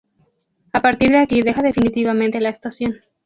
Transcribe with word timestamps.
A 0.73 0.79
partir 0.81 1.11
de 1.11 1.19
aquí 1.19 1.43
deja 1.43 1.61
definitivamente 1.61 2.41
la 2.41 2.49
actuación. 2.49 3.01